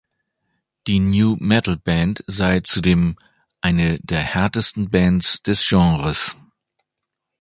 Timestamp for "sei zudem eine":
2.25-3.99